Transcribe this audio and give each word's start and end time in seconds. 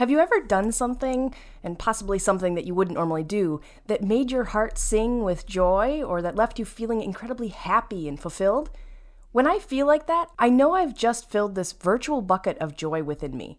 Have 0.00 0.08
you 0.10 0.18
ever 0.18 0.40
done 0.40 0.72
something, 0.72 1.34
and 1.62 1.78
possibly 1.78 2.18
something 2.18 2.54
that 2.54 2.64
you 2.64 2.74
wouldn't 2.74 2.96
normally 2.96 3.22
do, 3.22 3.60
that 3.86 4.02
made 4.02 4.30
your 4.30 4.44
heart 4.44 4.78
sing 4.78 5.24
with 5.24 5.44
joy 5.44 6.02
or 6.02 6.22
that 6.22 6.34
left 6.34 6.58
you 6.58 6.64
feeling 6.64 7.02
incredibly 7.02 7.48
happy 7.48 8.08
and 8.08 8.18
fulfilled? 8.18 8.70
When 9.32 9.46
I 9.46 9.58
feel 9.58 9.86
like 9.86 10.06
that, 10.06 10.30
I 10.38 10.48
know 10.48 10.72
I've 10.72 10.96
just 10.96 11.28
filled 11.28 11.54
this 11.54 11.72
virtual 11.72 12.22
bucket 12.22 12.56
of 12.60 12.78
joy 12.78 13.02
within 13.02 13.36
me. 13.36 13.58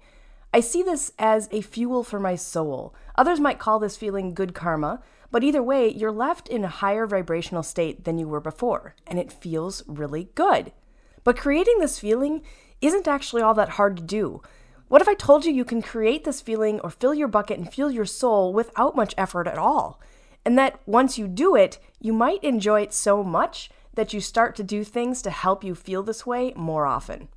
I 0.52 0.62
see 0.62 0.82
this 0.82 1.12
as 1.20 1.48
a 1.52 1.62
fuel 1.62 2.04
for 2.04 2.20
my 2.20 2.34
soul. 2.34 2.96
Others 3.20 3.40
might 3.40 3.60
call 3.60 3.78
this 3.78 3.96
feeling 3.96 4.34
good 4.34 4.56
karma, 4.56 5.00
but 5.30 5.44
either 5.44 5.62
way, 5.62 5.90
you're 5.90 6.12
left 6.12 6.50
in 6.50 6.64
a 6.64 6.70
higher 6.70 7.06
vibrational 7.06 7.62
state 7.62 8.04
than 8.04 8.18
you 8.18 8.28
were 8.28 8.42
before, 8.42 8.96
and 9.06 9.20
it 9.20 9.32
feels 9.32 9.84
really 9.86 10.30
good. 10.34 10.72
But 11.24 11.38
creating 11.38 11.78
this 11.78 12.00
feeling 12.00 12.42
isn't 12.82 13.08
actually 13.08 13.44
all 13.44 13.54
that 13.54 13.70
hard 13.70 13.96
to 13.98 14.02
do. 14.02 14.42
What 14.92 15.02
if 15.02 15.08
I 15.08 15.14
told 15.14 15.46
you 15.46 15.54
you 15.54 15.64
can 15.64 15.82
create 15.82 16.26
this 16.26 16.42
feeling 16.42 16.82
or 16.82 16.90
fill 16.90 17.14
your 17.14 17.30
bucket 17.30 17.58
and 17.58 17.74
feel 17.74 17.90
your 17.90 18.04
soul 18.04 18.52
without 18.52 18.94
much 18.94 19.16
effort 19.18 19.48
at 19.48 19.58
all? 19.58 20.02
And 20.44 20.58
that 20.58 20.82
once 20.86 21.18
you 21.18 21.30
do 21.30 21.56
it, 21.56 21.80
you 22.02 22.12
might 22.12 22.44
enjoy 22.44 22.82
it 22.82 22.94
so 22.94 23.24
much 23.24 23.70
that 23.94 24.12
you 24.12 24.20
start 24.20 24.54
to 24.58 24.64
do 24.66 24.84
things 24.84 25.22
to 25.22 25.30
help 25.30 25.64
you 25.64 25.76
feel 25.76 26.04
this 26.04 26.26
way 26.26 26.52
more 26.58 26.86
often. 26.86 27.30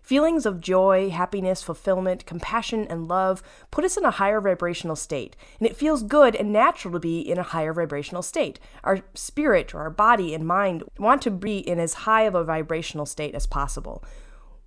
Feelings 0.00 0.46
of 0.46 0.60
joy, 0.60 1.10
happiness, 1.10 1.60
fulfillment, 1.60 2.24
compassion, 2.24 2.86
and 2.88 3.08
love 3.08 3.42
put 3.72 3.84
us 3.84 3.96
in 3.96 4.04
a 4.04 4.12
higher 4.12 4.40
vibrational 4.40 4.94
state, 4.94 5.34
and 5.58 5.68
it 5.68 5.74
feels 5.74 6.04
good 6.04 6.36
and 6.36 6.52
natural 6.52 6.94
to 6.94 7.00
be 7.00 7.18
in 7.18 7.36
a 7.36 7.42
higher 7.42 7.72
vibrational 7.72 8.22
state. 8.22 8.60
Our 8.84 9.00
spirit 9.14 9.74
or 9.74 9.80
our 9.80 9.90
body 9.90 10.34
and 10.34 10.46
mind 10.46 10.84
want 10.98 11.20
to 11.22 11.32
be 11.32 11.58
in 11.58 11.80
as 11.80 11.94
high 11.94 12.22
of 12.22 12.36
a 12.36 12.44
vibrational 12.44 13.06
state 13.06 13.34
as 13.34 13.48
possible 13.48 14.04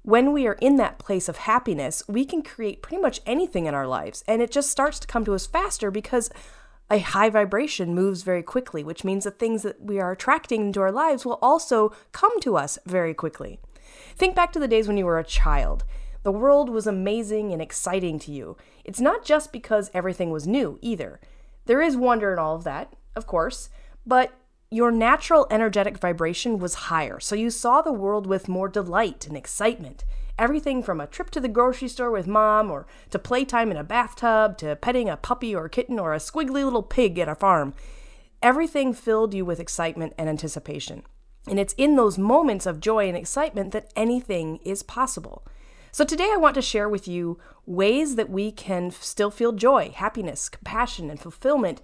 when 0.06 0.32
we 0.32 0.46
are 0.46 0.58
in 0.62 0.76
that 0.76 1.00
place 1.00 1.28
of 1.28 1.38
happiness, 1.38 2.04
we 2.08 2.26
can 2.26 2.44
create 2.44 2.84
pretty 2.84 3.02
much 3.02 3.22
anything 3.26 3.66
in 3.66 3.74
our 3.74 3.88
lives. 3.88 4.24
And 4.28 4.40
it 4.40 4.52
just 4.52 4.70
starts 4.70 5.00
to 5.00 5.08
come 5.08 5.26
to 5.26 5.34
us 5.34 5.48
faster 5.48 5.90
because 5.90 6.30
a 6.92 7.00
high 7.00 7.32
vibration 7.32 7.96
moves 7.96 8.22
very 8.22 8.44
quickly, 8.44 8.84
which 8.84 9.04
means 9.04 9.24
the 9.24 9.32
things 9.32 9.64
that 9.64 9.82
we 9.82 10.00
are 10.00 10.12
attracting 10.12 10.68
into 10.68 10.80
our 10.80 10.92
lives 10.92 11.26
will 11.26 11.40
also 11.42 11.92
come 12.12 12.40
to 12.42 12.56
us 12.56 12.78
very 12.86 13.16
quickly. 13.16 13.60
Think 14.16 14.36
back 14.36 14.54
to 14.54 14.60
the 14.60 14.68
days 14.68 14.88
when 14.88 14.98
you 14.98 15.08
were 15.08 15.18
a 15.18 15.24
child. 15.24 15.84
The 16.22 16.32
world 16.32 16.70
was 16.70 16.86
amazing 16.86 17.52
and 17.52 17.60
exciting 17.60 18.20
to 18.20 18.32
you. 18.32 18.58
It's 18.84 19.02
not 19.02 19.26
just 19.26 19.52
because 19.52 19.90
everything 19.92 20.30
was 20.30 20.46
new 20.46 20.78
either. 20.84 21.20
There 21.66 21.82
is 21.82 21.98
wonder 21.98 22.32
in 22.32 22.38
all 22.38 22.56
of 22.56 22.64
that, 22.64 22.94
of 23.16 23.26
course, 23.26 23.70
but 24.06 24.34
your 24.76 24.92
natural 24.92 25.48
energetic 25.50 25.98
vibration 26.00 26.60
was 26.60 26.74
higher, 26.92 27.18
so 27.18 27.34
you 27.34 27.50
saw 27.50 27.82
the 27.82 27.94
world 27.94 28.28
with 28.28 28.50
more 28.50 28.68
delight 28.68 29.26
and 29.26 29.38
excitement. 29.38 30.04
Everything 30.38 30.84
from 30.84 31.00
a 31.00 31.08
trip 31.08 31.30
to 31.30 31.40
the 31.40 31.48
grocery 31.48 31.88
store 31.88 32.12
with 32.12 32.28
mom, 32.28 32.70
or 32.70 32.86
to 33.12 33.18
playtime 33.18 33.72
in 33.72 33.78
a 33.78 33.86
bathtub, 33.86 34.58
to 34.58 34.76
petting 34.76 35.08
a 35.08 35.16
puppy 35.16 35.56
or 35.56 35.64
a 35.64 35.70
kitten 35.70 35.98
or 35.98 36.14
a 36.14 36.18
squiggly 36.18 36.66
little 36.66 36.84
pig 36.84 37.18
at 37.18 37.30
a 37.30 37.36
farm. 37.36 37.74
Everything 38.42 38.94
filled 38.94 39.34
you 39.34 39.46
with 39.46 39.62
excitement 39.62 40.14
and 40.18 40.28
anticipation. 40.28 41.04
And 41.48 41.58
it's 41.58 41.74
in 41.78 41.96
those 41.96 42.18
moments 42.18 42.66
of 42.66 42.82
joy 42.82 43.08
and 43.08 43.16
excitement 43.16 43.72
that 43.72 43.94
anything 43.96 44.60
is 44.66 44.84
possible. 44.84 45.46
So, 45.94 46.04
today 46.04 46.30
I 46.34 46.38
want 46.38 46.56
to 46.56 46.62
share 46.62 46.90
with 46.90 47.08
you 47.08 47.40
ways 47.66 48.18
that 48.18 48.30
we 48.30 48.52
can 48.52 48.92
still 48.92 49.32
feel 49.32 49.54
joy, 49.54 49.92
happiness, 49.96 50.50
compassion, 50.50 51.10
and 51.10 51.18
fulfillment 51.18 51.82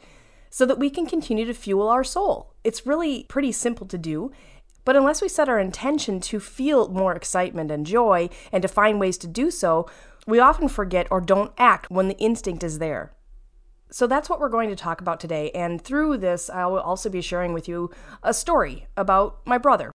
so 0.52 0.66
that 0.68 0.78
we 0.78 0.92
can 0.92 1.08
continue 1.08 1.46
to 1.46 1.54
fuel 1.54 1.88
our 1.88 2.04
soul. 2.04 2.54
It's 2.64 2.86
really 2.86 3.24
pretty 3.24 3.52
simple 3.52 3.88
to 3.88 3.98
do. 3.98 4.32
But 4.84 4.96
unless 4.96 5.22
we 5.22 5.30
set 5.30 5.50
our 5.50 5.60
intention 5.60 6.20
to 6.22 6.40
feel 6.40 6.90
more 6.90 7.16
excitement 7.16 7.72
and 7.72 7.86
joy 7.86 8.30
and 8.52 8.62
to 8.62 8.68
find 8.68 9.00
ways 9.00 9.18
to 9.20 9.28
do 9.28 9.50
so, 9.50 9.90
we 10.28 10.40
often 10.40 10.68
forget 10.68 11.08
or 11.10 11.22
don't 11.22 11.54
act 11.58 11.90
when 11.90 12.08
the 12.08 12.18
instinct 12.18 12.64
is 12.64 12.80
there. 12.80 13.14
So 13.92 14.08
that's 14.08 14.30
what 14.30 14.40
we're 14.40 14.50
going 14.50 14.70
to 14.70 14.76
talk 14.76 15.02
about 15.02 15.20
today. 15.20 15.52
And 15.52 15.82
through 15.82 16.18
this, 16.18 16.50
I 16.50 16.66
will 16.66 16.80
also 16.80 17.10
be 17.10 17.22
sharing 17.22 17.54
with 17.54 17.68
you 17.68 17.92
a 18.24 18.34
story 18.34 18.88
about 18.98 19.40
my 19.46 19.58
brother. 19.58 19.92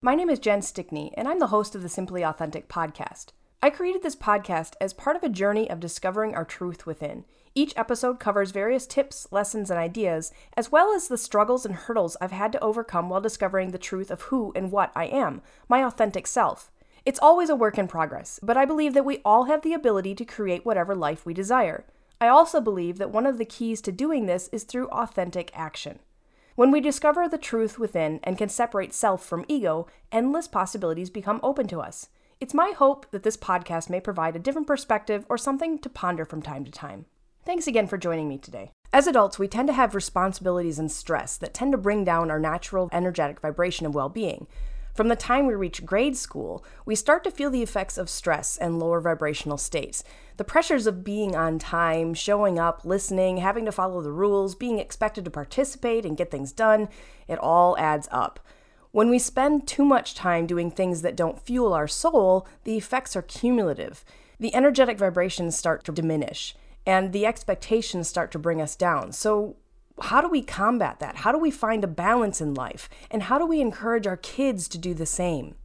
My 0.00 0.14
name 0.14 0.30
is 0.30 0.38
Jen 0.38 0.62
Stickney, 0.62 1.12
and 1.16 1.28
I'm 1.28 1.40
the 1.40 1.48
host 1.48 1.74
of 1.74 1.82
the 1.82 1.88
Simply 1.88 2.24
Authentic 2.24 2.68
podcast. 2.68 3.32
I 3.60 3.70
created 3.70 4.04
this 4.04 4.14
podcast 4.14 4.74
as 4.80 4.92
part 4.92 5.16
of 5.16 5.24
a 5.24 5.28
journey 5.28 5.68
of 5.68 5.80
discovering 5.80 6.32
our 6.32 6.44
truth 6.44 6.86
within. 6.86 7.24
Each 7.56 7.72
episode 7.76 8.20
covers 8.20 8.52
various 8.52 8.86
tips, 8.86 9.26
lessons, 9.32 9.68
and 9.68 9.80
ideas, 9.80 10.30
as 10.56 10.70
well 10.70 10.94
as 10.94 11.08
the 11.08 11.18
struggles 11.18 11.66
and 11.66 11.74
hurdles 11.74 12.16
I've 12.20 12.30
had 12.30 12.52
to 12.52 12.62
overcome 12.62 13.08
while 13.08 13.20
discovering 13.20 13.72
the 13.72 13.78
truth 13.78 14.12
of 14.12 14.22
who 14.22 14.52
and 14.54 14.70
what 14.70 14.92
I 14.94 15.06
am, 15.06 15.42
my 15.68 15.84
authentic 15.84 16.28
self. 16.28 16.70
It's 17.04 17.18
always 17.18 17.50
a 17.50 17.56
work 17.56 17.78
in 17.78 17.88
progress, 17.88 18.38
but 18.44 18.56
I 18.56 18.64
believe 18.64 18.94
that 18.94 19.04
we 19.04 19.20
all 19.24 19.44
have 19.44 19.62
the 19.62 19.74
ability 19.74 20.14
to 20.14 20.24
create 20.24 20.64
whatever 20.64 20.94
life 20.94 21.26
we 21.26 21.34
desire. 21.34 21.84
I 22.20 22.28
also 22.28 22.60
believe 22.60 22.98
that 22.98 23.10
one 23.10 23.26
of 23.26 23.38
the 23.38 23.44
keys 23.44 23.80
to 23.80 23.90
doing 23.90 24.26
this 24.26 24.48
is 24.52 24.62
through 24.62 24.86
authentic 24.90 25.50
action. 25.52 25.98
When 26.54 26.70
we 26.70 26.80
discover 26.80 27.28
the 27.28 27.38
truth 27.38 27.76
within 27.76 28.20
and 28.22 28.38
can 28.38 28.50
separate 28.50 28.94
self 28.94 29.24
from 29.24 29.44
ego, 29.48 29.88
endless 30.12 30.46
possibilities 30.46 31.10
become 31.10 31.40
open 31.42 31.66
to 31.68 31.80
us. 31.80 32.08
It's 32.40 32.54
my 32.54 32.70
hope 32.70 33.10
that 33.10 33.24
this 33.24 33.36
podcast 33.36 33.90
may 33.90 33.98
provide 33.98 34.36
a 34.36 34.38
different 34.38 34.68
perspective 34.68 35.26
or 35.28 35.36
something 35.36 35.76
to 35.80 35.88
ponder 35.88 36.24
from 36.24 36.40
time 36.40 36.64
to 36.64 36.70
time. 36.70 37.06
Thanks 37.44 37.66
again 37.66 37.88
for 37.88 37.98
joining 37.98 38.28
me 38.28 38.38
today. 38.38 38.70
As 38.92 39.08
adults, 39.08 39.40
we 39.40 39.48
tend 39.48 39.66
to 39.66 39.74
have 39.74 39.92
responsibilities 39.92 40.78
and 40.78 40.90
stress 40.90 41.36
that 41.36 41.52
tend 41.52 41.72
to 41.72 41.78
bring 41.78 42.04
down 42.04 42.30
our 42.30 42.38
natural 42.38 42.90
energetic 42.92 43.40
vibration 43.40 43.86
of 43.86 43.94
well 43.96 44.08
being. 44.08 44.46
From 44.94 45.08
the 45.08 45.16
time 45.16 45.46
we 45.46 45.54
reach 45.54 45.84
grade 45.84 46.16
school, 46.16 46.64
we 46.84 46.94
start 46.94 47.24
to 47.24 47.32
feel 47.32 47.50
the 47.50 47.62
effects 47.62 47.98
of 47.98 48.08
stress 48.08 48.56
and 48.56 48.78
lower 48.78 49.00
vibrational 49.00 49.58
states. 49.58 50.04
The 50.36 50.44
pressures 50.44 50.86
of 50.86 51.02
being 51.02 51.34
on 51.34 51.58
time, 51.58 52.14
showing 52.14 52.56
up, 52.56 52.84
listening, 52.84 53.38
having 53.38 53.64
to 53.64 53.72
follow 53.72 54.00
the 54.00 54.12
rules, 54.12 54.54
being 54.54 54.78
expected 54.78 55.24
to 55.24 55.30
participate 55.30 56.06
and 56.06 56.16
get 56.16 56.30
things 56.30 56.52
done, 56.52 56.88
it 57.26 57.38
all 57.40 57.76
adds 57.78 58.08
up. 58.12 58.38
When 58.90 59.10
we 59.10 59.18
spend 59.18 59.66
too 59.66 59.84
much 59.84 60.14
time 60.14 60.46
doing 60.46 60.70
things 60.70 61.02
that 61.02 61.16
don't 61.16 61.40
fuel 61.40 61.72
our 61.72 61.88
soul, 61.88 62.46
the 62.64 62.76
effects 62.76 63.14
are 63.14 63.22
cumulative. 63.22 64.04
The 64.40 64.54
energetic 64.54 64.98
vibrations 64.98 65.56
start 65.56 65.84
to 65.84 65.92
diminish 65.92 66.54
and 66.88 67.12
the 67.12 67.26
expectations 67.26 68.08
start 68.08 68.32
to 68.32 68.38
bring 68.38 68.62
us 68.62 68.74
down. 68.74 69.12
So, 69.12 69.56
how 70.00 70.22
do 70.22 70.28
we 70.28 70.40
combat 70.42 71.00
that? 71.00 71.16
How 71.16 71.32
do 71.32 71.38
we 71.38 71.50
find 71.50 71.84
a 71.84 71.88
balance 71.88 72.40
in 72.40 72.54
life? 72.54 72.88
And 73.10 73.24
how 73.24 73.36
do 73.36 73.44
we 73.44 73.60
encourage 73.60 74.06
our 74.06 74.16
kids 74.16 74.68
to 74.68 74.78
do 74.78 74.94
the 74.94 75.04
same? 75.04 75.56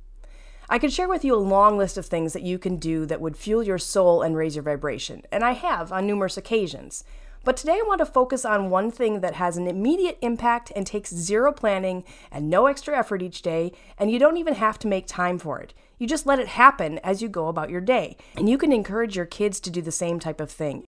I 0.69 0.79
could 0.79 0.91
share 0.91 1.07
with 1.07 1.23
you 1.23 1.33
a 1.33 1.37
long 1.37 1.77
list 1.77 1.97
of 1.97 2.05
things 2.05 2.33
that 2.33 2.41
you 2.41 2.59
can 2.59 2.75
do 2.77 3.05
that 3.05 3.21
would 3.21 3.37
fuel 3.37 3.63
your 3.63 3.77
soul 3.77 4.21
and 4.21 4.35
raise 4.35 4.55
your 4.55 4.63
vibration, 4.63 5.21
and 5.31 5.45
I 5.45 5.51
have 5.51 5.93
on 5.93 6.07
numerous 6.07 6.35
occasions. 6.35 7.05
But 7.45 7.57
today 7.57 7.73
I 7.73 7.83
want 7.85 7.99
to 7.99 8.05
focus 8.05 8.45
on 8.45 8.69
one 8.69 8.89
thing 8.89 9.19
that 9.19 9.35
has 9.35 9.57
an 9.57 9.67
immediate 9.67 10.17
impact 10.21 10.71
and 10.77 10.87
takes 10.87 11.13
zero 11.13 11.51
planning 11.51 12.05
and 12.31 12.49
no 12.49 12.67
extra 12.67 12.97
effort 12.97 13.21
each 13.21 13.41
day, 13.41 13.73
and 13.97 14.09
you 14.09 14.17
don't 14.17 14.37
even 14.37 14.53
have 14.53 14.79
to 14.79 14.87
make 14.87 15.07
time 15.07 15.37
for 15.37 15.59
it. 15.59 15.73
You 15.97 16.07
just 16.07 16.25
let 16.25 16.39
it 16.39 16.47
happen 16.47 16.99
as 16.99 17.21
you 17.21 17.27
go 17.27 17.49
about 17.49 17.69
your 17.69 17.81
day. 17.81 18.15
And 18.37 18.47
you 18.47 18.57
can 18.57 18.71
encourage 18.71 19.17
your 19.17 19.25
kids 19.25 19.59
to 19.61 19.69
do 19.69 19.81
the 19.81 19.91
same 19.91 20.21
type 20.21 20.39
of 20.39 20.49
thing. 20.49 20.85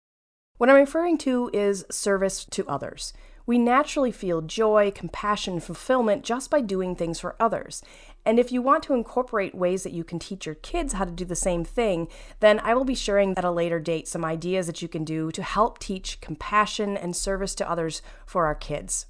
What 0.57 0.69
I'm 0.69 0.75
referring 0.75 1.17
to 1.19 1.49
is 1.53 1.85
service 1.89 2.45
to 2.45 2.67
others. 2.67 3.13
We 3.47 3.57
naturally 3.57 4.11
feel 4.11 4.41
joy, 4.41 4.91
compassion, 4.93 5.59
fulfillment 5.59 6.23
just 6.23 6.51
by 6.51 6.61
doing 6.61 6.95
things 6.95 7.19
for 7.19 7.35
others. 7.39 7.81
And 8.25 8.39
if 8.39 8.51
you 8.51 8.61
want 8.61 8.83
to 8.83 8.93
incorporate 8.93 9.53
ways 9.53 9.83
that 9.83 9.93
you 9.93 10.03
can 10.03 10.19
teach 10.19 10.45
your 10.45 10.55
kids 10.55 10.93
how 10.93 11.05
to 11.05 11.11
do 11.11 11.25
the 11.25 11.35
same 11.35 11.65
thing, 11.65 12.07
then 12.39 12.59
I 12.59 12.73
will 12.73 12.85
be 12.85 12.95
sharing 12.95 13.37
at 13.37 13.43
a 13.43 13.51
later 13.51 13.79
date 13.79 14.07
some 14.07 14.23
ideas 14.23 14.67
that 14.67 14.81
you 14.81 14.87
can 14.87 15.03
do 15.03 15.31
to 15.31 15.43
help 15.43 15.79
teach 15.79 16.21
compassion 16.21 16.95
and 16.95 17.15
service 17.15 17.53
to 17.55 17.69
others 17.69 18.01
for 18.25 18.45
our 18.45 18.55
kids. 18.55 19.07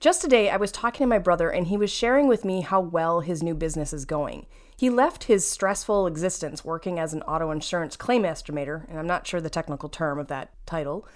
Just 0.00 0.20
today, 0.20 0.50
I 0.50 0.56
was 0.56 0.72
talking 0.72 1.04
to 1.04 1.08
my 1.08 1.20
brother, 1.20 1.48
and 1.48 1.68
he 1.68 1.76
was 1.76 1.88
sharing 1.88 2.26
with 2.26 2.44
me 2.44 2.62
how 2.62 2.80
well 2.80 3.20
his 3.20 3.40
new 3.40 3.54
business 3.54 3.92
is 3.92 4.04
going. 4.04 4.46
He 4.76 4.90
left 4.90 5.24
his 5.24 5.48
stressful 5.48 6.08
existence 6.08 6.64
working 6.64 6.98
as 6.98 7.14
an 7.14 7.22
auto 7.22 7.52
insurance 7.52 7.96
claim 7.96 8.24
estimator, 8.24 8.88
and 8.88 8.98
I'm 8.98 9.06
not 9.06 9.28
sure 9.28 9.40
the 9.40 9.48
technical 9.48 9.88
term 9.88 10.18
of 10.18 10.26
that 10.26 10.50
title, 10.66 11.06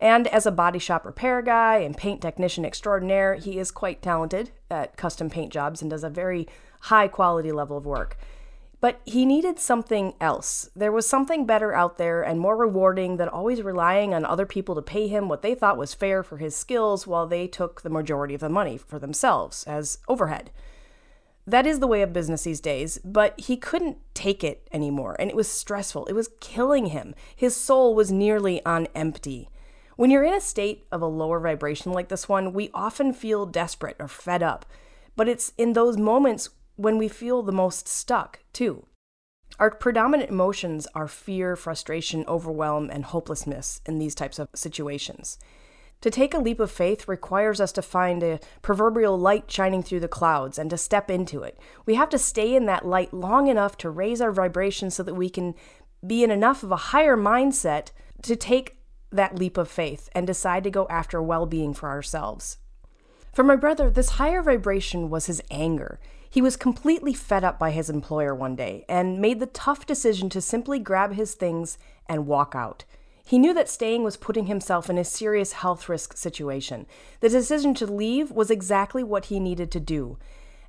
and 0.00 0.26
as 0.28 0.46
a 0.46 0.50
body 0.50 0.78
shop 0.78 1.04
repair 1.04 1.42
guy 1.42 1.78
and 1.78 1.96
paint 1.96 2.20
technician 2.20 2.64
extraordinaire. 2.64 3.34
He 3.34 3.58
is 3.58 3.70
quite 3.70 4.02
talented 4.02 4.50
at 4.70 4.96
custom 4.96 5.30
paint 5.30 5.52
jobs 5.52 5.80
and 5.80 5.90
does 5.90 6.04
a 6.04 6.10
very 6.10 6.46
high 6.82 7.08
quality 7.08 7.52
level 7.52 7.76
of 7.76 7.86
work. 7.86 8.16
But 8.80 9.00
he 9.04 9.24
needed 9.24 9.58
something 9.58 10.14
else. 10.20 10.68
There 10.76 10.92
was 10.92 11.08
something 11.08 11.46
better 11.46 11.74
out 11.74 11.96
there 11.96 12.22
and 12.22 12.38
more 12.38 12.56
rewarding 12.56 13.16
than 13.16 13.28
always 13.28 13.62
relying 13.62 14.12
on 14.12 14.24
other 14.24 14.44
people 14.44 14.74
to 14.74 14.82
pay 14.82 15.08
him 15.08 15.28
what 15.28 15.40
they 15.40 15.54
thought 15.54 15.78
was 15.78 15.94
fair 15.94 16.22
for 16.22 16.36
his 16.36 16.54
skills 16.54 17.06
while 17.06 17.26
they 17.26 17.46
took 17.46 17.80
the 17.80 17.90
majority 17.90 18.34
of 18.34 18.40
the 18.40 18.50
money 18.50 18.76
for 18.76 18.98
themselves 18.98 19.64
as 19.64 19.98
overhead. 20.08 20.50
That 21.46 21.66
is 21.66 21.78
the 21.78 21.86
way 21.86 22.02
of 22.02 22.12
business 22.12 22.42
these 22.42 22.60
days, 22.60 22.98
but 23.04 23.38
he 23.38 23.56
couldn't 23.56 23.98
take 24.14 24.42
it 24.42 24.68
anymore, 24.72 25.16
and 25.18 25.30
it 25.30 25.36
was 25.36 25.48
stressful. 25.48 26.06
It 26.06 26.12
was 26.12 26.30
killing 26.40 26.86
him. 26.86 27.14
His 27.34 27.54
soul 27.56 27.94
was 27.94 28.10
nearly 28.10 28.64
on 28.66 28.88
empty. 28.96 29.48
When 29.96 30.10
you're 30.10 30.24
in 30.24 30.34
a 30.34 30.40
state 30.40 30.86
of 30.92 31.00
a 31.00 31.06
lower 31.06 31.40
vibration 31.40 31.92
like 31.92 32.08
this 32.08 32.28
one, 32.28 32.52
we 32.52 32.70
often 32.74 33.14
feel 33.14 33.46
desperate 33.46 33.96
or 33.98 34.08
fed 34.08 34.42
up, 34.42 34.66
but 35.16 35.26
it's 35.26 35.54
in 35.56 35.72
those 35.72 35.96
moments 35.96 36.50
when 36.76 36.98
we 36.98 37.08
feel 37.08 37.42
the 37.42 37.52
most 37.52 37.88
stuck, 37.88 38.40
too. 38.52 38.86
Our 39.58 39.70
predominant 39.70 40.28
emotions 40.28 40.86
are 40.94 41.08
fear, 41.08 41.56
frustration, 41.56 42.26
overwhelm, 42.28 42.90
and 42.90 43.06
hopelessness 43.06 43.80
in 43.86 43.98
these 43.98 44.14
types 44.14 44.38
of 44.38 44.48
situations. 44.54 45.38
To 46.02 46.10
take 46.10 46.34
a 46.34 46.38
leap 46.38 46.60
of 46.60 46.70
faith 46.70 47.08
requires 47.08 47.58
us 47.58 47.72
to 47.72 47.80
find 47.80 48.22
a 48.22 48.38
proverbial 48.60 49.18
light 49.18 49.50
shining 49.50 49.82
through 49.82 50.00
the 50.00 50.08
clouds 50.08 50.58
and 50.58 50.68
to 50.68 50.76
step 50.76 51.10
into 51.10 51.42
it. 51.42 51.58
We 51.86 51.94
have 51.94 52.10
to 52.10 52.18
stay 52.18 52.54
in 52.54 52.66
that 52.66 52.84
light 52.84 53.14
long 53.14 53.46
enough 53.46 53.78
to 53.78 53.88
raise 53.88 54.20
our 54.20 54.30
vibration 54.30 54.90
so 54.90 55.02
that 55.04 55.14
we 55.14 55.30
can 55.30 55.54
be 56.06 56.22
in 56.22 56.30
enough 56.30 56.62
of 56.62 56.70
a 56.70 56.76
higher 56.76 57.16
mindset 57.16 57.92
to 58.22 58.36
take 58.36 58.75
that 59.10 59.38
leap 59.38 59.56
of 59.56 59.68
faith 59.68 60.08
and 60.12 60.26
decide 60.26 60.64
to 60.64 60.70
go 60.70 60.86
after 60.88 61.22
well 61.22 61.46
being 61.46 61.74
for 61.74 61.88
ourselves. 61.88 62.58
For 63.32 63.42
my 63.42 63.56
brother, 63.56 63.90
this 63.90 64.10
higher 64.10 64.42
vibration 64.42 65.10
was 65.10 65.26
his 65.26 65.42
anger. 65.50 66.00
He 66.28 66.42
was 66.42 66.56
completely 66.56 67.12
fed 67.12 67.44
up 67.44 67.58
by 67.58 67.70
his 67.70 67.90
employer 67.90 68.34
one 68.34 68.56
day 68.56 68.84
and 68.88 69.20
made 69.20 69.40
the 69.40 69.46
tough 69.46 69.86
decision 69.86 70.28
to 70.30 70.40
simply 70.40 70.78
grab 70.78 71.14
his 71.14 71.34
things 71.34 71.78
and 72.06 72.26
walk 72.26 72.54
out. 72.54 72.84
He 73.24 73.38
knew 73.38 73.52
that 73.54 73.68
staying 73.68 74.04
was 74.04 74.16
putting 74.16 74.46
himself 74.46 74.88
in 74.88 74.98
a 74.98 75.04
serious 75.04 75.52
health 75.52 75.88
risk 75.88 76.16
situation. 76.16 76.86
The 77.20 77.28
decision 77.28 77.74
to 77.74 77.86
leave 77.86 78.30
was 78.30 78.50
exactly 78.50 79.02
what 79.02 79.26
he 79.26 79.40
needed 79.40 79.70
to 79.72 79.80
do. 79.80 80.18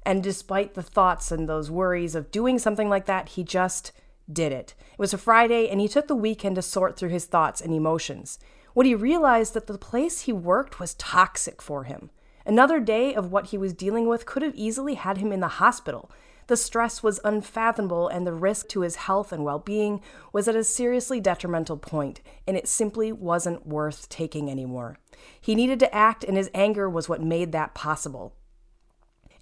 And 0.03 0.23
despite 0.23 0.73
the 0.73 0.81
thoughts 0.81 1.31
and 1.31 1.47
those 1.47 1.69
worries 1.69 2.15
of 2.15 2.31
doing 2.31 2.57
something 2.57 2.89
like 2.89 3.05
that, 3.05 3.29
he 3.29 3.43
just 3.43 3.91
did 4.31 4.51
it. 4.51 4.75
It 4.91 4.99
was 4.99 5.13
a 5.13 5.17
Friday, 5.17 5.69
and 5.69 5.79
he 5.79 5.87
took 5.87 6.07
the 6.07 6.15
weekend 6.15 6.55
to 6.55 6.61
sort 6.61 6.97
through 6.97 7.09
his 7.09 7.25
thoughts 7.25 7.61
and 7.61 7.73
emotions. 7.73 8.39
When 8.73 8.85
he 8.85 8.95
realized 8.95 9.53
that 9.53 9.67
the 9.67 9.77
place 9.77 10.21
he 10.21 10.33
worked 10.33 10.79
was 10.79 10.93
toxic 10.95 11.61
for 11.61 11.85
him. 11.85 12.11
Another 12.45 12.79
day 12.79 13.13
of 13.13 13.31
what 13.31 13.47
he 13.47 13.57
was 13.57 13.73
dealing 13.73 14.07
with 14.07 14.25
could 14.25 14.43
have 14.43 14.55
easily 14.55 14.93
had 14.93 15.17
him 15.17 15.31
in 15.31 15.39
the 15.39 15.47
hospital. 15.47 16.09
The 16.47 16.55
stress 16.55 17.03
was 17.03 17.19
unfathomable, 17.25 18.07
and 18.07 18.25
the 18.25 18.33
risk 18.33 18.69
to 18.69 18.81
his 18.81 18.95
health 18.95 19.33
and 19.33 19.43
well 19.43 19.59
being 19.59 20.01
was 20.31 20.47
at 20.47 20.55
a 20.55 20.63
seriously 20.63 21.19
detrimental 21.19 21.75
point, 21.75 22.21
and 22.47 22.55
it 22.55 22.67
simply 22.67 23.11
wasn't 23.11 23.67
worth 23.67 24.07
taking 24.07 24.49
anymore. 24.49 24.97
He 25.41 25.55
needed 25.55 25.79
to 25.79 25.93
act, 25.93 26.23
and 26.23 26.37
his 26.37 26.49
anger 26.53 26.89
was 26.89 27.09
what 27.09 27.21
made 27.21 27.51
that 27.51 27.73
possible. 27.73 28.33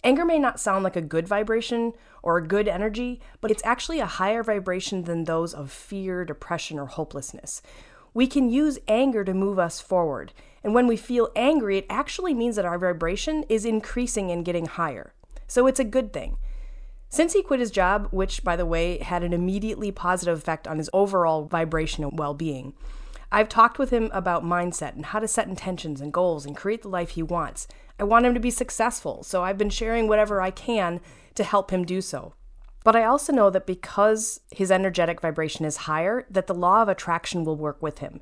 Anger 0.05 0.23
may 0.23 0.37
not 0.37 0.59
sound 0.59 0.83
like 0.83 0.95
a 0.95 1.01
good 1.01 1.27
vibration 1.27 1.93
or 2.21 2.37
a 2.37 2.47
good 2.47 2.67
energy, 2.67 3.19
but 3.41 3.49
it's 3.49 3.65
actually 3.65 3.99
a 3.99 4.05
higher 4.05 4.43
vibration 4.43 5.05
than 5.05 5.23
those 5.23 5.51
of 5.51 5.71
fear, 5.71 6.23
depression, 6.23 6.77
or 6.77 6.85
hopelessness. 6.85 7.63
We 8.13 8.27
can 8.27 8.51
use 8.51 8.77
anger 8.87 9.23
to 9.23 9.33
move 9.33 9.57
us 9.57 9.81
forward. 9.81 10.31
And 10.63 10.75
when 10.75 10.85
we 10.85 10.95
feel 10.95 11.31
angry, 11.35 11.79
it 11.79 11.87
actually 11.89 12.35
means 12.35 12.55
that 12.55 12.65
our 12.65 12.77
vibration 12.77 13.45
is 13.49 13.65
increasing 13.65 14.29
and 14.29 14.45
getting 14.45 14.67
higher. 14.67 15.15
So 15.47 15.65
it's 15.65 15.79
a 15.79 15.83
good 15.83 16.13
thing. 16.13 16.37
Since 17.09 17.33
he 17.33 17.41
quit 17.41 17.59
his 17.59 17.71
job, 17.71 18.07
which, 18.11 18.43
by 18.43 18.55
the 18.55 18.65
way, 18.65 18.99
had 18.99 19.23
an 19.23 19.33
immediately 19.33 19.91
positive 19.91 20.37
effect 20.37 20.67
on 20.67 20.77
his 20.77 20.89
overall 20.93 21.45
vibration 21.45 22.03
and 22.03 22.19
well 22.19 22.35
being, 22.35 22.73
I've 23.31 23.49
talked 23.49 23.79
with 23.79 23.89
him 23.89 24.09
about 24.13 24.43
mindset 24.43 24.95
and 24.95 25.07
how 25.07 25.19
to 25.19 25.27
set 25.27 25.47
intentions 25.47 26.01
and 26.01 26.13
goals 26.13 26.45
and 26.45 26.55
create 26.55 26.81
the 26.81 26.89
life 26.89 27.11
he 27.11 27.23
wants. 27.23 27.67
I 27.99 28.03
want 28.03 28.25
him 28.25 28.33
to 28.33 28.39
be 28.39 28.51
successful, 28.51 29.23
so 29.23 29.43
I've 29.43 29.57
been 29.57 29.69
sharing 29.69 30.07
whatever 30.07 30.41
I 30.41 30.51
can 30.51 31.01
to 31.35 31.43
help 31.43 31.71
him 31.71 31.85
do 31.85 32.01
so. 32.01 32.33
But 32.83 32.95
I 32.95 33.03
also 33.03 33.33
know 33.33 33.49
that 33.49 33.65
because 33.65 34.41
his 34.51 34.71
energetic 34.71 35.21
vibration 35.21 35.65
is 35.65 35.77
higher, 35.77 36.25
that 36.29 36.47
the 36.47 36.53
law 36.53 36.81
of 36.81 36.89
attraction 36.89 37.43
will 37.43 37.55
work 37.55 37.81
with 37.81 37.99
him 37.99 38.21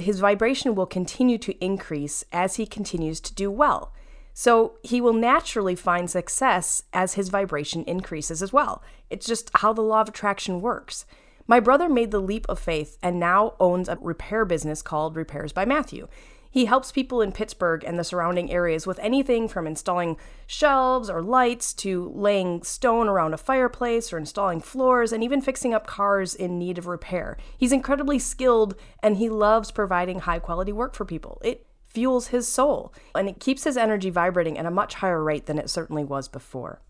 his 0.00 0.20
vibration 0.20 0.74
will 0.74 0.86
continue 0.86 1.38
to 1.38 1.64
increase 1.64 2.24
as 2.32 2.56
he 2.56 2.66
continues 2.66 3.20
to 3.20 3.34
do 3.34 3.50
well. 3.50 3.92
So 4.32 4.74
he 4.82 5.00
will 5.00 5.12
naturally 5.12 5.74
find 5.74 6.08
success 6.08 6.84
as 6.92 7.14
his 7.14 7.28
vibration 7.28 7.84
increases 7.84 8.42
as 8.42 8.52
well. 8.52 8.82
It's 9.10 9.26
just 9.26 9.50
how 9.54 9.72
the 9.72 9.82
law 9.82 10.00
of 10.00 10.08
attraction 10.08 10.60
works. 10.60 11.04
My 11.50 11.60
brother 11.60 11.88
made 11.88 12.10
the 12.10 12.20
leap 12.20 12.44
of 12.46 12.58
faith 12.58 12.98
and 13.02 13.18
now 13.18 13.54
owns 13.58 13.88
a 13.88 13.96
repair 14.02 14.44
business 14.44 14.82
called 14.82 15.16
Repairs 15.16 15.50
by 15.50 15.64
Matthew. 15.64 16.06
He 16.50 16.66
helps 16.66 16.92
people 16.92 17.22
in 17.22 17.32
Pittsburgh 17.32 17.82
and 17.84 17.98
the 17.98 18.04
surrounding 18.04 18.52
areas 18.52 18.86
with 18.86 18.98
anything 18.98 19.48
from 19.48 19.66
installing 19.66 20.18
shelves 20.46 21.08
or 21.08 21.22
lights 21.22 21.72
to 21.74 22.12
laying 22.14 22.62
stone 22.64 23.08
around 23.08 23.32
a 23.32 23.38
fireplace 23.38 24.12
or 24.12 24.18
installing 24.18 24.60
floors 24.60 25.10
and 25.10 25.24
even 25.24 25.40
fixing 25.40 25.72
up 25.72 25.86
cars 25.86 26.34
in 26.34 26.58
need 26.58 26.76
of 26.76 26.86
repair. 26.86 27.38
He's 27.56 27.72
incredibly 27.72 28.18
skilled 28.18 28.74
and 29.02 29.16
he 29.16 29.30
loves 29.30 29.70
providing 29.70 30.20
high 30.20 30.40
quality 30.40 30.72
work 30.72 30.94
for 30.94 31.06
people. 31.06 31.40
It 31.42 31.66
fuels 31.86 32.26
his 32.26 32.46
soul 32.46 32.92
and 33.14 33.26
it 33.26 33.40
keeps 33.40 33.64
his 33.64 33.78
energy 33.78 34.10
vibrating 34.10 34.58
at 34.58 34.66
a 34.66 34.70
much 34.70 34.94
higher 34.96 35.24
rate 35.24 35.46
than 35.46 35.58
it 35.58 35.70
certainly 35.70 36.04
was 36.04 36.28
before. 36.28 36.82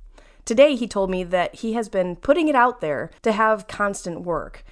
Today, 0.48 0.76
he 0.76 0.88
told 0.88 1.10
me 1.10 1.24
that 1.24 1.56
he 1.56 1.74
has 1.74 1.90
been 1.90 2.16
putting 2.16 2.48
it 2.48 2.54
out 2.54 2.80
there 2.80 3.10
to 3.20 3.32
have 3.32 3.66
constant 3.68 4.22
work. 4.22 4.64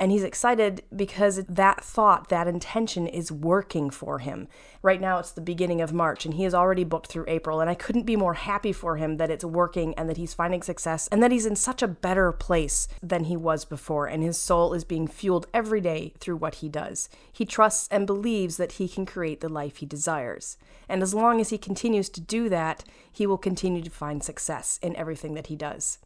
And 0.00 0.10
he's 0.10 0.22
excited 0.22 0.82
because 0.96 1.44
that 1.44 1.84
thought, 1.84 2.30
that 2.30 2.48
intention 2.48 3.06
is 3.06 3.30
working 3.30 3.90
for 3.90 4.20
him. 4.20 4.48
Right 4.80 4.98
now, 4.98 5.18
it's 5.18 5.32
the 5.32 5.42
beginning 5.42 5.82
of 5.82 5.92
March, 5.92 6.24
and 6.24 6.32
he 6.32 6.46
is 6.46 6.54
already 6.54 6.84
booked 6.84 7.08
through 7.08 7.26
April. 7.28 7.60
And 7.60 7.68
I 7.68 7.74
couldn't 7.74 8.06
be 8.06 8.16
more 8.16 8.32
happy 8.32 8.72
for 8.72 8.96
him 8.96 9.18
that 9.18 9.30
it's 9.30 9.44
working 9.44 9.92
and 9.98 10.08
that 10.08 10.16
he's 10.16 10.32
finding 10.32 10.62
success 10.62 11.06
and 11.08 11.22
that 11.22 11.30
he's 11.30 11.44
in 11.44 11.54
such 11.54 11.82
a 11.82 11.88
better 11.88 12.32
place 12.32 12.88
than 13.02 13.24
he 13.24 13.36
was 13.36 13.66
before. 13.66 14.06
And 14.06 14.22
his 14.22 14.38
soul 14.38 14.72
is 14.72 14.84
being 14.84 15.06
fueled 15.06 15.48
every 15.52 15.82
day 15.82 16.14
through 16.18 16.36
what 16.36 16.56
he 16.56 16.70
does. 16.70 17.10
He 17.30 17.44
trusts 17.44 17.86
and 17.90 18.06
believes 18.06 18.56
that 18.56 18.72
he 18.72 18.88
can 18.88 19.04
create 19.04 19.42
the 19.42 19.50
life 19.50 19.76
he 19.76 19.86
desires. 19.86 20.56
And 20.88 21.02
as 21.02 21.12
long 21.12 21.42
as 21.42 21.50
he 21.50 21.58
continues 21.58 22.08
to 22.08 22.22
do 22.22 22.48
that, 22.48 22.84
he 23.12 23.26
will 23.26 23.36
continue 23.36 23.82
to 23.82 23.90
find 23.90 24.24
success 24.24 24.78
in 24.80 24.96
everything 24.96 25.34
that 25.34 25.48
he 25.48 25.56
does. 25.56 25.98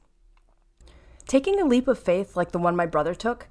Taking 1.29 1.61
a 1.61 1.65
leap 1.65 1.87
of 1.87 1.99
faith 1.99 2.37
like 2.37 2.51
the 2.51 2.59
one 2.59 2.75
my 2.75 2.87
brother 2.87 3.15
took 3.15 3.47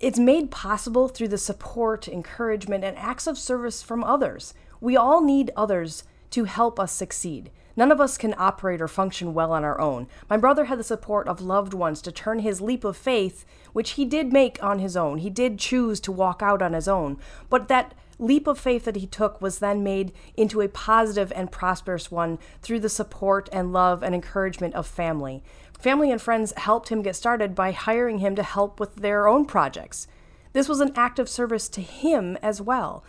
it's 0.00 0.18
made 0.18 0.50
possible 0.50 1.08
through 1.08 1.28
the 1.28 1.38
support, 1.38 2.06
encouragement, 2.08 2.84
and 2.84 2.96
acts 2.96 3.26
of 3.26 3.36
service 3.36 3.82
from 3.82 4.04
others. 4.04 4.54
We 4.80 4.96
all 4.96 5.22
need 5.22 5.50
others 5.56 6.04
to 6.30 6.44
help 6.44 6.78
us 6.78 6.92
succeed. 6.92 7.50
None 7.76 7.92
of 7.92 8.00
us 8.00 8.18
can 8.18 8.34
operate 8.36 8.80
or 8.80 8.88
function 8.88 9.34
well 9.34 9.52
on 9.52 9.64
our 9.64 9.80
own. 9.80 10.08
My 10.28 10.36
brother 10.36 10.64
had 10.64 10.78
the 10.78 10.84
support 10.84 11.28
of 11.28 11.40
loved 11.40 11.74
ones 11.74 12.02
to 12.02 12.12
turn 12.12 12.40
his 12.40 12.60
leap 12.60 12.84
of 12.84 12.96
faith, 12.96 13.44
which 13.72 13.90
he 13.90 14.04
did 14.04 14.32
make 14.32 14.62
on 14.62 14.80
his 14.80 14.96
own. 14.96 15.18
He 15.18 15.30
did 15.30 15.58
choose 15.58 16.00
to 16.00 16.12
walk 16.12 16.42
out 16.42 16.60
on 16.60 16.72
his 16.72 16.88
own. 16.88 17.18
But 17.48 17.68
that 17.68 17.94
leap 18.18 18.48
of 18.48 18.58
faith 18.58 18.84
that 18.84 18.96
he 18.96 19.06
took 19.06 19.40
was 19.40 19.60
then 19.60 19.84
made 19.84 20.12
into 20.36 20.60
a 20.60 20.68
positive 20.68 21.32
and 21.36 21.52
prosperous 21.52 22.10
one 22.10 22.38
through 22.62 22.80
the 22.80 22.88
support 22.88 23.48
and 23.52 23.72
love 23.72 24.02
and 24.02 24.12
encouragement 24.12 24.74
of 24.74 24.86
family. 24.86 25.42
Family 25.78 26.10
and 26.10 26.20
friends 26.20 26.52
helped 26.56 26.88
him 26.88 27.02
get 27.02 27.14
started 27.14 27.54
by 27.54 27.70
hiring 27.70 28.18
him 28.18 28.34
to 28.34 28.42
help 28.42 28.80
with 28.80 28.96
their 28.96 29.28
own 29.28 29.44
projects. 29.44 30.08
This 30.52 30.68
was 30.68 30.80
an 30.80 30.92
act 30.96 31.18
of 31.18 31.28
service 31.28 31.68
to 31.68 31.80
him 31.80 32.36
as 32.42 32.60
well, 32.60 33.04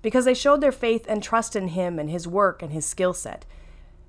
because 0.00 0.24
they 0.24 0.34
showed 0.34 0.60
their 0.60 0.72
faith 0.72 1.04
and 1.06 1.22
trust 1.22 1.54
in 1.54 1.68
him 1.68 1.98
and 1.98 2.08
his 2.08 2.26
work 2.26 2.62
and 2.62 2.72
his 2.72 2.86
skill 2.86 3.12
set. 3.12 3.44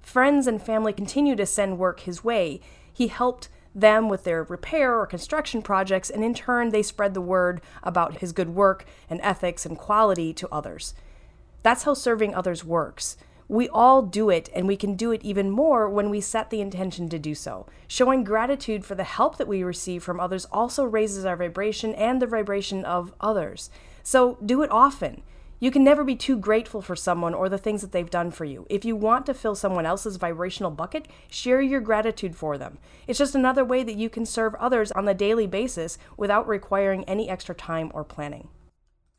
Friends 0.01 0.47
and 0.47 0.61
family 0.61 0.93
continued 0.93 1.39
to 1.39 1.45
send 1.45 1.77
work 1.77 2.01
his 2.01 2.23
way. 2.23 2.61
He 2.91 3.07
helped 3.07 3.49
them 3.75 4.07
with 4.07 4.23
their 4.23 4.43
repair 4.43 4.97
or 4.97 5.05
construction 5.05 5.61
projects, 5.61 6.09
and 6.09 6.23
in 6.23 6.33
turn, 6.33 6.69
they 6.69 6.83
spread 6.83 7.13
the 7.13 7.21
word 7.21 7.61
about 7.83 8.19
his 8.19 8.31
good 8.31 8.49
work 8.49 8.85
and 9.09 9.19
ethics 9.21 9.65
and 9.65 9.77
quality 9.77 10.33
to 10.33 10.47
others. 10.51 10.93
That's 11.63 11.83
how 11.83 11.93
serving 11.93 12.33
others 12.33 12.63
works. 12.63 13.17
We 13.49 13.67
all 13.69 14.03
do 14.03 14.29
it, 14.29 14.47
and 14.53 14.67
we 14.67 14.77
can 14.77 14.95
do 14.95 15.11
it 15.11 15.23
even 15.23 15.49
more 15.49 15.89
when 15.89 16.11
we 16.11 16.21
set 16.21 16.51
the 16.51 16.61
intention 16.61 17.09
to 17.09 17.17
do 17.17 17.33
so. 17.33 17.65
Showing 17.87 18.23
gratitude 18.23 18.85
for 18.85 18.93
the 18.93 19.03
help 19.03 19.37
that 19.37 19.47
we 19.47 19.63
receive 19.63 20.03
from 20.03 20.19
others 20.19 20.45
also 20.51 20.83
raises 20.83 21.25
our 21.25 21.35
vibration 21.35 21.95
and 21.95 22.21
the 22.21 22.27
vibration 22.27 22.85
of 22.85 23.11
others. 23.19 23.71
So 24.03 24.37
do 24.45 24.61
it 24.61 24.69
often. 24.69 25.23
You 25.59 25.71
can 25.71 25.83
never 25.83 26.03
be 26.03 26.15
too 26.15 26.37
grateful 26.37 26.83
for 26.83 26.95
someone 26.95 27.33
or 27.33 27.49
the 27.49 27.57
things 27.57 27.81
that 27.81 27.91
they've 27.91 28.09
done 28.09 28.29
for 28.29 28.45
you. 28.45 28.67
If 28.69 28.85
you 28.85 28.95
want 28.95 29.25
to 29.25 29.33
fill 29.33 29.55
someone 29.55 29.85
else's 29.85 30.17
vibrational 30.17 30.69
bucket, 30.69 31.07
share 31.27 31.59
your 31.59 31.81
gratitude 31.81 32.35
for 32.35 32.55
them. 32.55 32.77
It's 33.07 33.19
just 33.19 33.33
another 33.33 33.65
way 33.65 33.81
that 33.81 33.97
you 33.97 34.11
can 34.11 34.27
serve 34.27 34.53
others 34.55 34.91
on 34.91 35.07
a 35.07 35.15
daily 35.15 35.47
basis 35.47 35.97
without 36.15 36.47
requiring 36.47 37.03
any 37.05 37.27
extra 37.27 37.55
time 37.55 37.89
or 37.95 38.03
planning. 38.03 38.49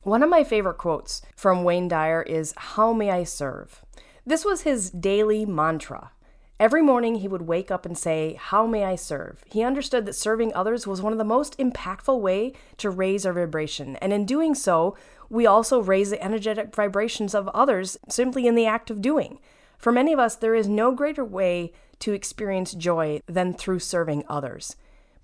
One 0.03 0.23
of 0.23 0.31
my 0.31 0.45
favorite 0.45 0.79
quotes 0.79 1.21
from 1.37 1.65
Wayne 1.65 1.89
Dyer 1.89 2.23
is 2.23 2.55
How 2.57 2.93
may 2.93 3.11
I 3.11 3.25
serve? 3.25 3.85
This 4.27 4.45
was 4.45 4.63
his 4.63 4.91
daily 4.91 5.47
mantra. 5.47 6.13
Every 6.59 6.83
morning 6.83 7.17
he 7.17 7.29
would 7.29 7.43
wake 7.43 7.71
up 7.71 7.87
and 7.87 7.97
say, 7.97 8.37
How 8.39 8.67
may 8.67 8.85
I 8.85 8.95
serve? 8.95 9.43
He 9.47 9.63
understood 9.63 10.05
that 10.05 10.15
serving 10.15 10.53
others 10.53 10.87
was 10.87 11.01
one 11.01 11.13
of 11.13 11.19
the 11.19 11.25
most 11.25 11.57
impactful 11.57 12.21
way 12.21 12.53
to 12.77 12.91
raise 12.91 13.25
our 13.25 13.33
vibration, 13.33 13.97
and 13.97 14.13
in 14.13 14.27
doing 14.27 14.55
so, 14.55 14.95
we 15.31 15.47
also 15.47 15.81
raise 15.81 16.11
the 16.11 16.23
energetic 16.23 16.75
vibrations 16.75 17.35
of 17.35 17.49
others 17.49 17.97
simply 18.09 18.47
in 18.47 18.57
the 18.57 18.67
act 18.67 18.91
of 18.91 19.01
doing. 19.01 19.39
For 19.79 19.91
many 19.91 20.13
of 20.13 20.19
us, 20.19 20.37
there 20.37 20.55
is 20.55 20.69
no 20.69 20.93
greater 20.93 21.25
way 21.25 21.73
to 22.01 22.13
experience 22.13 22.73
joy 22.75 23.23
than 23.27 23.55
through 23.55 23.79
serving 23.79 24.25
others. 24.29 24.77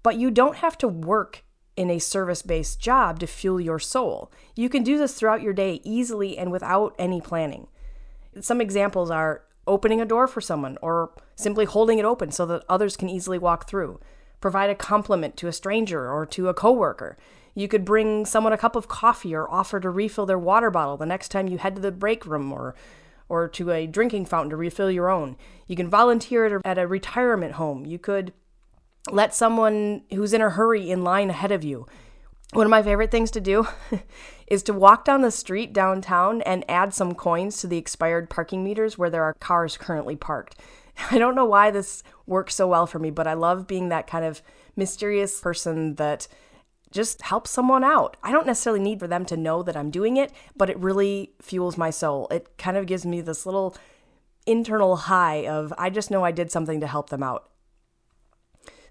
But 0.02 0.16
you 0.16 0.30
don't 0.30 0.56
have 0.56 0.78
to 0.78 0.88
work 0.88 1.44
in 1.76 1.90
a 1.90 1.98
service 1.98 2.40
based 2.40 2.80
job 2.80 3.20
to 3.20 3.26
fuel 3.26 3.60
your 3.60 3.78
soul. 3.78 4.32
You 4.54 4.70
can 4.70 4.82
do 4.82 4.96
this 4.96 5.14
throughout 5.14 5.42
your 5.42 5.52
day 5.52 5.82
easily 5.84 6.38
and 6.38 6.50
without 6.50 6.94
any 6.98 7.20
planning. 7.20 7.68
Some 8.40 8.60
examples 8.60 9.10
are 9.10 9.42
opening 9.66 10.00
a 10.00 10.06
door 10.06 10.26
for 10.26 10.40
someone 10.40 10.78
or 10.80 11.10
simply 11.34 11.64
holding 11.64 11.98
it 11.98 12.04
open 12.04 12.30
so 12.30 12.46
that 12.46 12.64
others 12.68 12.96
can 12.96 13.08
easily 13.08 13.38
walk 13.38 13.68
through, 13.68 14.00
provide 14.40 14.70
a 14.70 14.74
compliment 14.74 15.36
to 15.38 15.48
a 15.48 15.52
stranger 15.52 16.10
or 16.10 16.24
to 16.26 16.48
a 16.48 16.54
coworker. 16.54 17.16
You 17.54 17.68
could 17.68 17.84
bring 17.84 18.26
someone 18.26 18.52
a 18.52 18.58
cup 18.58 18.76
of 18.76 18.88
coffee 18.88 19.34
or 19.34 19.50
offer 19.50 19.80
to 19.80 19.90
refill 19.90 20.26
their 20.26 20.38
water 20.38 20.70
bottle 20.70 20.96
the 20.96 21.06
next 21.06 21.30
time 21.30 21.48
you 21.48 21.58
head 21.58 21.76
to 21.76 21.82
the 21.82 21.92
break 21.92 22.26
room 22.26 22.52
or 22.52 22.74
or 23.28 23.48
to 23.48 23.72
a 23.72 23.86
drinking 23.88 24.24
fountain 24.24 24.50
to 24.50 24.56
refill 24.56 24.90
your 24.90 25.10
own. 25.10 25.36
You 25.66 25.74
can 25.74 25.90
volunteer 25.90 26.60
at 26.64 26.78
a 26.78 26.86
retirement 26.86 27.54
home. 27.54 27.84
You 27.84 27.98
could 27.98 28.32
let 29.10 29.34
someone 29.34 30.02
who's 30.14 30.32
in 30.32 30.40
a 30.40 30.50
hurry 30.50 30.90
in 30.90 31.02
line 31.02 31.30
ahead 31.30 31.50
of 31.50 31.64
you. 31.64 31.86
One 32.52 32.66
of 32.66 32.70
my 32.70 32.82
favorite 32.82 33.10
things 33.10 33.30
to 33.32 33.40
do 33.40 33.66
is 34.46 34.62
to 34.64 34.72
walk 34.72 35.04
down 35.04 35.22
the 35.22 35.30
street 35.30 35.72
downtown 35.72 36.42
and 36.42 36.64
add 36.68 36.94
some 36.94 37.14
coins 37.14 37.60
to 37.60 37.66
the 37.66 37.76
expired 37.76 38.30
parking 38.30 38.62
meters 38.62 38.96
where 38.96 39.10
there 39.10 39.24
are 39.24 39.34
cars 39.34 39.76
currently 39.76 40.16
parked. 40.16 40.56
I 41.10 41.18
don't 41.18 41.34
know 41.34 41.44
why 41.44 41.70
this 41.70 42.02
works 42.26 42.54
so 42.54 42.68
well 42.68 42.86
for 42.86 42.98
me, 42.98 43.10
but 43.10 43.26
I 43.26 43.34
love 43.34 43.66
being 43.66 43.88
that 43.88 44.06
kind 44.06 44.24
of 44.24 44.42
mysterious 44.76 45.40
person 45.40 45.96
that 45.96 46.28
just 46.92 47.22
helps 47.22 47.50
someone 47.50 47.82
out. 47.82 48.16
I 48.22 48.30
don't 48.30 48.46
necessarily 48.46 48.80
need 48.80 49.00
for 49.00 49.08
them 49.08 49.26
to 49.26 49.36
know 49.36 49.62
that 49.62 49.76
I'm 49.76 49.90
doing 49.90 50.16
it, 50.16 50.32
but 50.56 50.70
it 50.70 50.78
really 50.78 51.32
fuels 51.42 51.76
my 51.76 51.90
soul. 51.90 52.28
It 52.30 52.56
kind 52.58 52.76
of 52.76 52.86
gives 52.86 53.04
me 53.04 53.20
this 53.20 53.44
little 53.44 53.76
internal 54.46 54.96
high 54.96 55.46
of 55.46 55.74
I 55.76 55.90
just 55.90 56.10
know 56.10 56.24
I 56.24 56.30
did 56.30 56.52
something 56.52 56.80
to 56.80 56.86
help 56.86 57.10
them 57.10 57.22
out. 57.22 57.50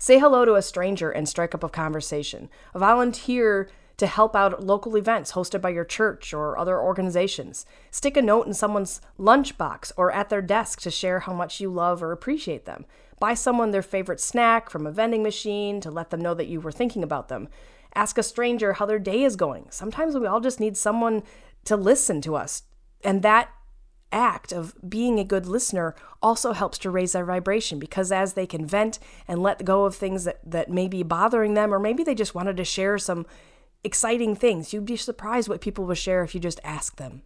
Say 0.06 0.20
hello 0.20 0.46
to 0.46 0.54
a 0.54 0.62
stranger 0.62 1.10
and 1.10 1.28
strike 1.28 1.56
up 1.56 1.64
a 1.64 1.68
conversation. 1.68 2.48
Volunteer 2.76 3.72
to 3.98 4.06
help 4.06 4.36
out 4.36 4.64
local 4.64 4.98
events 4.98 5.32
hosted 5.32 5.62
by 5.62 5.70
your 5.70 5.84
church 5.84 6.32
or 6.32 6.60
other 6.60 6.80
organizations. 6.80 7.66
Stick 7.90 8.16
a 8.16 8.22
note 8.22 8.46
in 8.46 8.54
someone's 8.54 9.02
lunchbox 9.18 9.92
or 9.98 10.12
at 10.12 10.30
their 10.30 10.44
desk 10.44 10.80
to 10.82 10.92
share 10.92 11.22
how 11.22 11.34
much 11.34 11.60
you 11.60 11.72
love 11.72 12.04
or 12.04 12.12
appreciate 12.12 12.66
them. 12.66 12.86
Buy 13.20 13.34
someone 13.34 13.72
their 13.72 13.82
favorite 13.82 14.20
snack 14.20 14.70
from 14.70 14.86
a 14.86 14.92
vending 14.92 15.24
machine 15.24 15.82
to 15.82 15.90
let 15.90 16.12
them 16.12 16.22
know 16.22 16.36
that 16.36 16.46
you 16.46 16.62
were 16.62 16.72
thinking 16.72 17.02
about 17.02 17.28
them. 17.28 17.50
Ask 17.96 18.20
a 18.20 18.22
stranger 18.22 18.74
how 18.74 18.86
their 18.86 19.00
day 19.00 19.24
is 19.24 19.36
going. 19.36 19.66
Sometimes 19.72 20.16
we 20.16 20.28
all 20.28 20.40
just 20.40 20.60
need 20.60 20.78
someone 20.78 21.24
to 21.64 21.76
listen 21.76 22.22
to 22.22 22.36
us. 22.36 22.62
And 23.04 23.24
that 23.24 23.50
act 24.12 24.52
of 24.52 24.74
being 24.88 25.20
a 25.20 25.24
good 25.24 25.46
listener 25.46 25.96
also 26.22 26.54
helps 26.54 26.78
to 26.80 26.90
raise 26.90 27.12
their 27.12 27.26
vibration 27.26 27.80
because 27.80 28.12
as 28.12 28.34
they 28.34 28.48
can 28.48 28.66
vent 28.66 29.00
and 29.28 29.42
let 29.42 29.66
go 29.66 29.86
of 29.86 29.96
things 29.96 30.24
that, 30.24 30.40
that 30.46 30.70
may 30.70 30.88
be 30.88 31.04
bothering 31.04 31.54
them, 31.54 31.74
or 31.74 31.80
maybe 31.80 32.04
they 32.04 32.16
just 32.16 32.36
wanted 32.36 32.58
to 32.58 32.64
share 32.64 32.98
some 32.98 33.26
exciting 33.84 34.36
things, 34.36 34.74
you'd 34.74 34.86
be 34.86 34.98
surprised 34.98 35.48
what 35.48 35.62
people 35.62 35.86
will 35.86 35.96
share 35.96 36.24
if 36.24 36.34
you 36.34 36.42
just 36.42 36.60
ask 36.64 36.96
them. 36.98 37.22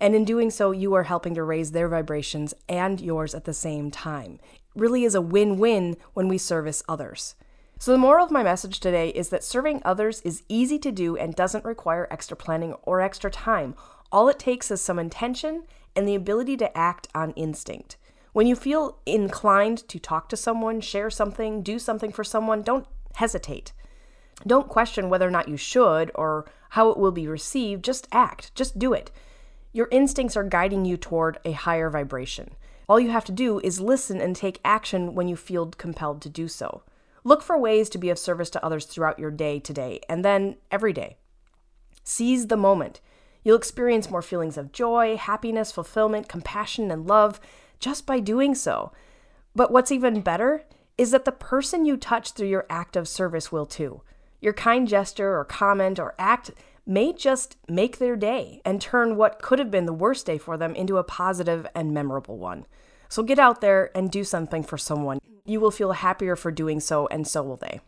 And 0.00 0.14
in 0.14 0.24
doing 0.24 0.50
so, 0.50 0.70
you 0.70 0.94
are 0.94 1.02
helping 1.02 1.34
to 1.34 1.42
raise 1.42 1.72
their 1.72 1.88
vibrations 1.88 2.54
and 2.68 3.00
yours 3.00 3.34
at 3.34 3.44
the 3.44 3.52
same 3.52 3.90
time. 3.90 4.40
It 4.74 4.80
really 4.80 5.04
is 5.04 5.14
a 5.14 5.20
win 5.20 5.58
win 5.58 5.96
when 6.14 6.26
we 6.26 6.38
service 6.38 6.82
others. 6.88 7.34
So, 7.78 7.92
the 7.92 7.98
moral 7.98 8.24
of 8.24 8.30
my 8.30 8.42
message 8.42 8.80
today 8.80 9.08
is 9.10 9.28
that 9.28 9.44
serving 9.44 9.80
others 9.84 10.20
is 10.22 10.42
easy 10.48 10.78
to 10.80 10.92
do 10.92 11.16
and 11.16 11.34
doesn't 11.34 11.64
require 11.64 12.08
extra 12.10 12.36
planning 12.36 12.74
or 12.82 13.00
extra 13.00 13.30
time. 13.30 13.74
All 14.12 14.28
it 14.28 14.38
takes 14.38 14.70
is 14.70 14.80
some 14.80 14.98
intention 14.98 15.64
and 15.94 16.06
the 16.06 16.14
ability 16.14 16.56
to 16.58 16.76
act 16.76 17.08
on 17.14 17.32
instinct. 17.32 17.96
When 18.32 18.46
you 18.46 18.54
feel 18.54 18.98
inclined 19.06 19.88
to 19.88 19.98
talk 19.98 20.28
to 20.28 20.36
someone, 20.36 20.80
share 20.80 21.10
something, 21.10 21.62
do 21.62 21.78
something 21.78 22.12
for 22.12 22.24
someone, 22.24 22.62
don't 22.62 22.86
hesitate. 23.16 23.72
Don't 24.46 24.68
question 24.68 25.08
whether 25.08 25.26
or 25.26 25.32
not 25.32 25.48
you 25.48 25.56
should 25.56 26.10
or 26.14 26.46
how 26.70 26.90
it 26.90 26.98
will 26.98 27.12
be 27.12 27.26
received. 27.26 27.84
Just 27.84 28.08
act, 28.12 28.54
just 28.54 28.78
do 28.78 28.92
it. 28.92 29.10
Your 29.72 29.88
instincts 29.90 30.36
are 30.36 30.44
guiding 30.44 30.84
you 30.84 30.96
toward 30.96 31.38
a 31.44 31.52
higher 31.52 31.90
vibration. 31.90 32.54
All 32.88 32.98
you 32.98 33.10
have 33.10 33.24
to 33.26 33.32
do 33.32 33.60
is 33.60 33.80
listen 33.80 34.20
and 34.20 34.34
take 34.34 34.60
action 34.64 35.14
when 35.14 35.28
you 35.28 35.36
feel 35.36 35.66
compelled 35.66 36.22
to 36.22 36.28
do 36.28 36.48
so. 36.48 36.82
Look 37.22 37.42
for 37.42 37.58
ways 37.58 37.88
to 37.90 37.98
be 37.98 38.10
of 38.10 38.18
service 38.18 38.50
to 38.50 38.64
others 38.64 38.86
throughout 38.86 39.18
your 39.18 39.30
day 39.30 39.60
today 39.60 40.00
and 40.08 40.24
then 40.24 40.56
every 40.70 40.92
day. 40.92 41.18
Seize 42.02 42.46
the 42.46 42.56
moment. 42.56 43.00
You'll 43.42 43.56
experience 43.56 44.10
more 44.10 44.22
feelings 44.22 44.56
of 44.56 44.72
joy, 44.72 45.16
happiness, 45.16 45.72
fulfillment, 45.72 46.28
compassion, 46.28 46.90
and 46.90 47.06
love 47.06 47.40
just 47.78 48.06
by 48.06 48.20
doing 48.20 48.54
so. 48.54 48.92
But 49.54 49.72
what's 49.72 49.92
even 49.92 50.20
better 50.20 50.64
is 50.98 51.10
that 51.12 51.24
the 51.24 51.32
person 51.32 51.86
you 51.86 51.96
touch 51.96 52.32
through 52.32 52.48
your 52.48 52.66
act 52.68 52.96
of 52.96 53.08
service 53.08 53.50
will 53.50 53.66
too. 53.66 54.02
Your 54.40 54.52
kind 54.52 54.86
gesture 54.86 55.36
or 55.36 55.44
comment 55.44 55.98
or 55.98 56.14
act 56.18 56.50
may 56.86 57.12
just 57.12 57.56
make 57.68 57.98
their 57.98 58.16
day 58.16 58.60
and 58.64 58.80
turn 58.80 59.16
what 59.16 59.40
could 59.40 59.58
have 59.58 59.70
been 59.70 59.86
the 59.86 59.92
worst 59.92 60.26
day 60.26 60.38
for 60.38 60.56
them 60.56 60.74
into 60.74 60.98
a 60.98 61.04
positive 61.04 61.66
and 61.74 61.94
memorable 61.94 62.36
one. 62.36 62.66
So 63.08 63.22
get 63.22 63.38
out 63.38 63.60
there 63.60 63.90
and 63.94 64.10
do 64.10 64.24
something 64.24 64.62
for 64.62 64.78
someone. 64.78 65.18
You 65.44 65.60
will 65.60 65.70
feel 65.70 65.92
happier 65.92 66.36
for 66.36 66.50
doing 66.50 66.80
so, 66.80 67.06
and 67.08 67.26
so 67.26 67.42
will 67.42 67.56
they. 67.56 67.80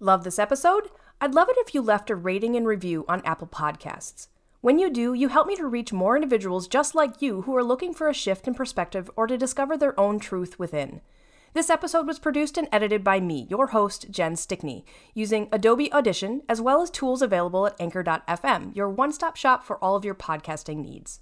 Love 0.00 0.22
this 0.22 0.38
episode? 0.38 0.90
I'd 1.20 1.34
love 1.34 1.48
it 1.48 1.56
if 1.58 1.74
you 1.74 1.82
left 1.82 2.08
a 2.08 2.14
rating 2.14 2.54
and 2.54 2.64
review 2.64 3.04
on 3.08 3.20
Apple 3.24 3.48
Podcasts. 3.48 4.28
When 4.60 4.78
you 4.78 4.90
do, 4.90 5.12
you 5.12 5.26
help 5.26 5.48
me 5.48 5.56
to 5.56 5.66
reach 5.66 5.92
more 5.92 6.14
individuals 6.14 6.68
just 6.68 6.94
like 6.94 7.20
you 7.20 7.42
who 7.42 7.56
are 7.56 7.64
looking 7.64 7.92
for 7.92 8.08
a 8.08 8.14
shift 8.14 8.46
in 8.46 8.54
perspective 8.54 9.10
or 9.16 9.26
to 9.26 9.36
discover 9.36 9.76
their 9.76 9.98
own 9.98 10.20
truth 10.20 10.56
within. 10.56 11.00
This 11.52 11.68
episode 11.68 12.06
was 12.06 12.20
produced 12.20 12.56
and 12.56 12.68
edited 12.70 13.02
by 13.02 13.18
me, 13.18 13.48
your 13.50 13.68
host, 13.68 14.08
Jen 14.08 14.36
Stickney, 14.36 14.84
using 15.14 15.48
Adobe 15.50 15.92
Audition 15.92 16.42
as 16.48 16.60
well 16.60 16.80
as 16.80 16.90
tools 16.90 17.20
available 17.20 17.66
at 17.66 17.74
Anchor.fm, 17.80 18.76
your 18.76 18.88
one 18.88 19.12
stop 19.12 19.34
shop 19.34 19.64
for 19.64 19.82
all 19.82 19.96
of 19.96 20.04
your 20.04 20.14
podcasting 20.14 20.76
needs. 20.76 21.18